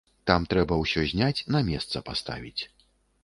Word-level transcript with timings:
Там 0.29 0.45
трэба 0.53 0.77
ўсё 0.83 1.03
зняць, 1.11 1.45
на 1.55 1.61
месца 1.69 2.03
паставіць. 2.09 2.61